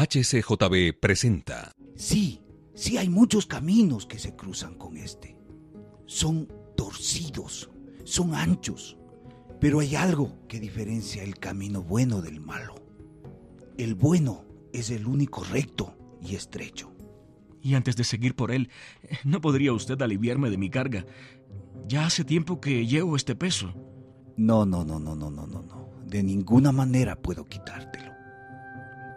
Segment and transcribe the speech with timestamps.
[0.00, 1.72] HCJB presenta.
[1.94, 2.40] Sí,
[2.74, 5.36] sí hay muchos caminos que se cruzan con este.
[6.06, 7.68] Son torcidos,
[8.04, 8.96] son anchos,
[9.60, 12.76] pero hay algo que diferencia el camino bueno del malo.
[13.76, 16.94] El bueno es el único recto y estrecho.
[17.60, 18.70] Y antes de seguir por él,
[19.24, 21.04] ¿no podría usted aliviarme de mi carga?
[21.86, 23.74] Ya hace tiempo que llevo este peso.
[24.38, 25.90] No, no, no, no, no, no, no, no.
[26.06, 28.09] De ninguna manera puedo quitártelo.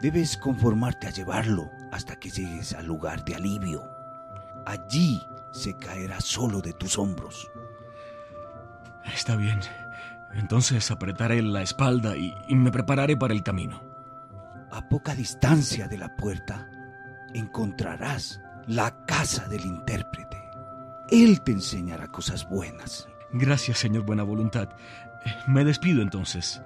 [0.00, 3.88] Debes conformarte a llevarlo hasta que llegues al lugar de alivio.
[4.64, 7.50] Allí se caerá solo de tus hombros.
[9.14, 9.60] Está bien.
[10.34, 13.82] Entonces apretaré la espalda y, y me prepararé para el camino.
[14.70, 16.68] A poca distancia de la puerta
[17.34, 20.38] encontrarás la casa del intérprete.
[21.10, 23.08] Él te enseñará cosas buenas.
[23.32, 24.68] Gracias, señor Buena Voluntad.
[25.46, 26.62] Me despido entonces.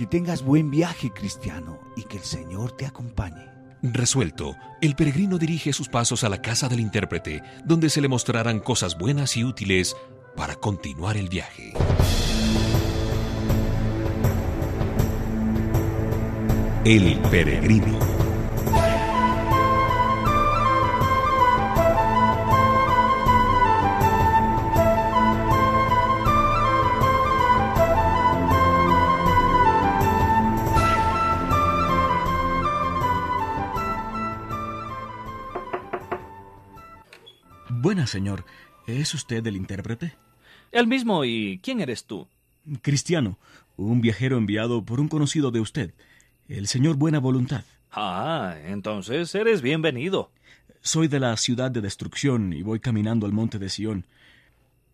[0.00, 3.50] Que tengas buen viaje, cristiano, y que el Señor te acompañe.
[3.82, 8.60] Resuelto, el peregrino dirige sus pasos a la casa del intérprete, donde se le mostrarán
[8.60, 9.94] cosas buenas y útiles
[10.38, 11.74] para continuar el viaje.
[16.86, 18.19] El peregrino.
[38.10, 38.44] Señor.
[38.86, 40.14] ¿Es usted el intérprete?
[40.72, 41.24] El mismo.
[41.24, 42.28] ¿Y quién eres tú?
[42.82, 43.38] Cristiano,
[43.76, 45.94] un viajero enviado por un conocido de usted,
[46.48, 47.64] el señor Buena Voluntad.
[47.90, 50.30] Ah, entonces eres bienvenido.
[50.82, 54.06] Soy de la ciudad de destrucción y voy caminando al monte de Sión.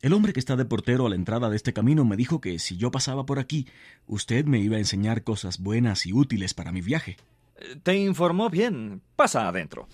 [0.00, 2.58] El hombre que está de portero a la entrada de este camino me dijo que
[2.58, 3.68] si yo pasaba por aquí,
[4.06, 7.16] usted me iba a enseñar cosas buenas y útiles para mi viaje.
[7.84, 9.00] Te informó bien.
[9.14, 9.88] Pasa adentro.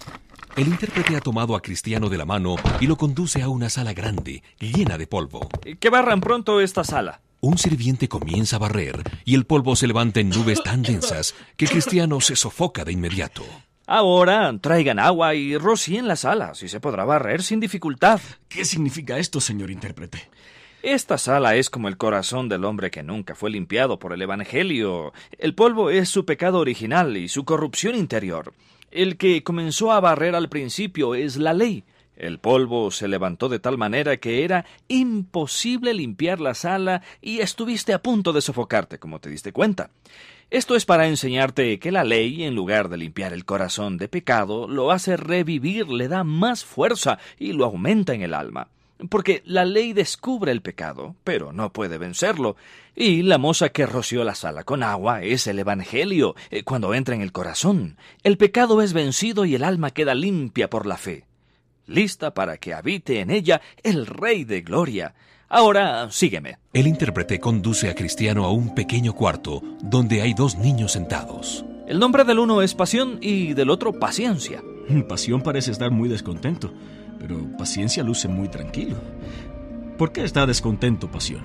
[0.58, 3.92] El intérprete ha tomado a Cristiano de la mano y lo conduce a una sala
[3.92, 5.48] grande, llena de polvo.
[5.78, 7.20] Que barran pronto esta sala.
[7.40, 11.68] Un sirviente comienza a barrer y el polvo se levanta en nubes tan densas que
[11.68, 13.44] Cristiano se sofoca de inmediato.
[13.86, 18.20] Ahora traigan agua y rocíen la sala, si se podrá barrer sin dificultad.
[18.48, 20.28] ¿Qué significa esto, señor intérprete?
[20.82, 25.12] Esta sala es como el corazón del hombre que nunca fue limpiado por el Evangelio.
[25.38, 28.54] El polvo es su pecado original y su corrupción interior.
[28.90, 31.84] El que comenzó a barrer al principio es la ley.
[32.16, 37.92] El polvo se levantó de tal manera que era imposible limpiar la sala y estuviste
[37.92, 39.90] a punto de sofocarte, como te diste cuenta.
[40.50, 44.66] Esto es para enseñarte que la ley, en lugar de limpiar el corazón de pecado,
[44.66, 48.68] lo hace revivir, le da más fuerza y lo aumenta en el alma.
[49.10, 52.56] Porque la ley descubre el pecado, pero no puede vencerlo.
[52.96, 57.14] Y la moza que roció la sala con agua es el Evangelio, eh, cuando entra
[57.14, 57.96] en el corazón.
[58.24, 61.28] El pecado es vencido y el alma queda limpia por la fe
[61.88, 65.14] lista para que habite en ella el Rey de Gloria.
[65.48, 66.58] Ahora sígueme.
[66.72, 71.64] El intérprete conduce a Cristiano a un pequeño cuarto donde hay dos niños sentados.
[71.86, 74.62] El nombre del uno es Pasión y del otro Paciencia.
[75.08, 76.72] Pasión parece estar muy descontento,
[77.18, 78.96] pero Paciencia luce muy tranquilo.
[79.96, 81.42] ¿Por qué está descontento, Pasión?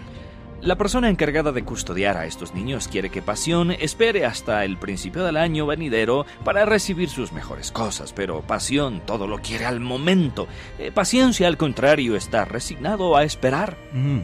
[0.61, 5.25] La persona encargada de custodiar a estos niños quiere que Pasión espere hasta el principio
[5.25, 10.47] del año venidero para recibir sus mejores cosas, pero Pasión todo lo quiere al momento.
[10.79, 13.75] Eh, paciencia, al contrario, está resignado a esperar.
[13.91, 14.19] Mm,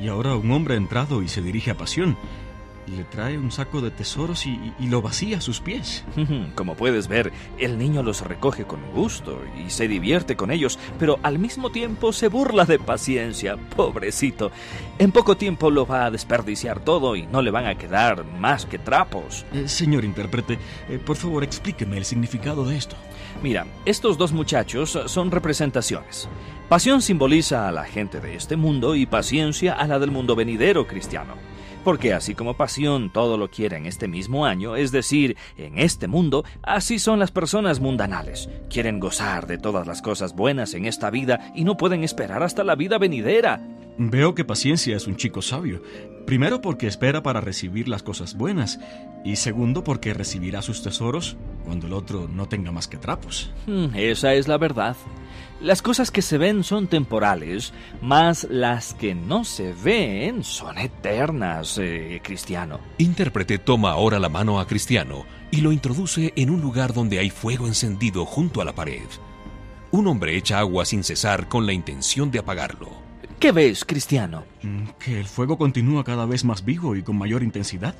[0.00, 2.16] y ahora un hombre ha entrado y se dirige a Pasión
[2.86, 6.04] le trae un saco de tesoros y, lo vacía a sus pies.
[6.54, 11.18] Como puedes ver, el niño los recoge con gusto y se divierte con ellos, pero
[11.22, 14.50] al mismo tiempo se burla de paciencia, pobrecito.
[14.98, 18.66] En poco tiempo lo va a desperdiciar todo y no le van a quedar más
[18.66, 19.44] que trapos.
[19.52, 20.58] Eh, señor intérprete,
[20.88, 22.96] eh, por favor explíqueme el significado de esto.
[23.42, 26.28] Mira, estos dos muchachos son representaciones.
[26.68, 30.86] Pasión simboliza a la gente de este mundo y paciencia a la del mundo venidero
[30.86, 31.49] cristiano.
[31.84, 36.08] Porque así como pasión todo lo quiere en este mismo año, es decir, en este
[36.08, 38.48] mundo, así son las personas mundanales.
[38.68, 42.64] Quieren gozar de todas las cosas buenas en esta vida y no pueden esperar hasta
[42.64, 43.60] la vida venidera.
[43.96, 45.82] Veo que paciencia es un chico sabio.
[46.30, 48.78] Primero porque espera para recibir las cosas buenas
[49.24, 53.52] y segundo porque recibirá sus tesoros cuando el otro no tenga más que trapos.
[53.66, 54.94] Hmm, esa es la verdad.
[55.60, 61.76] Las cosas que se ven son temporales, mas las que no se ven son eternas,
[61.78, 62.78] eh, Cristiano.
[62.98, 67.30] Intérprete toma ahora la mano a Cristiano y lo introduce en un lugar donde hay
[67.30, 69.02] fuego encendido junto a la pared.
[69.90, 72.99] Un hombre echa agua sin cesar con la intención de apagarlo.
[73.40, 74.44] ¿Qué ves, Cristiano?
[74.60, 77.94] Mm, que el fuego continúa cada vez más vivo y con mayor intensidad.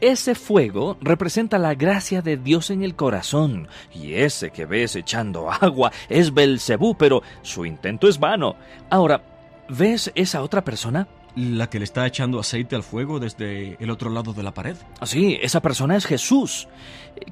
[0.00, 5.50] Ese fuego representa la gracia de Dios en el corazón, y ese que ves echando
[5.50, 8.56] agua es Belcebú, pero su intento es vano.
[8.88, 9.22] Ahora,
[9.68, 11.06] ¿ves esa otra persona?
[11.36, 14.76] ¿La que le está echando aceite al fuego desde el otro lado de la pared?
[15.02, 16.68] Sí, esa persona es Jesús,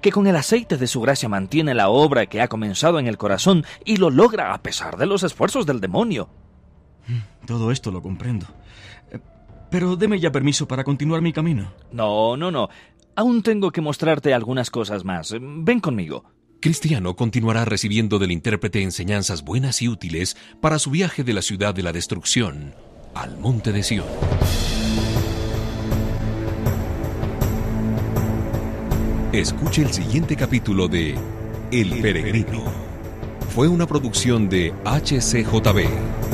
[0.03, 3.17] que con el aceite de su gracia mantiene la obra que ha comenzado en el
[3.17, 6.29] corazón y lo logra a pesar de los esfuerzos del demonio.
[7.47, 8.47] Todo esto lo comprendo.
[9.71, 11.73] Pero deme ya permiso para continuar mi camino.
[11.93, 12.69] No, no, no.
[13.17, 15.35] Aún tengo que mostrarte algunas cosas más.
[15.41, 16.25] Ven conmigo.
[16.61, 21.75] Cristiano continuará recibiendo del intérprete enseñanzas buenas y útiles para su viaje de la ciudad
[21.75, 22.75] de la destrucción
[23.15, 24.06] al monte de Sion.
[29.33, 31.17] Escuche el siguiente capítulo de
[31.73, 32.65] El Peregrino.
[33.51, 36.34] Fue una producción de HCJB.